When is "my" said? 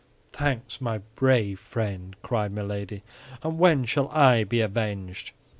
0.81-0.97